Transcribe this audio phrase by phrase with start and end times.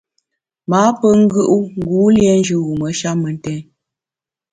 [0.69, 3.61] M’â pe ngù u ngu lienjù wume sha mentèn.